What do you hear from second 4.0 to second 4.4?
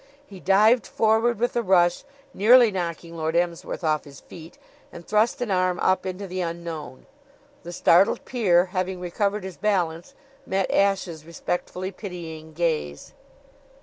his